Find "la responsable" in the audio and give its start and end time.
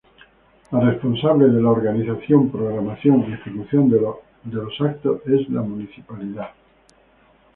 0.71-1.51